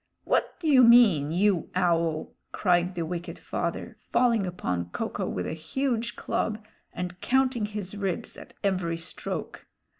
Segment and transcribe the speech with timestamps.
[0.23, 5.45] "What do you mean, you Owl?" cried the wicked father, falling upon Ko ko with
[5.45, 6.57] a huge club,
[6.91, 9.67] and counting his ribs at every stroke.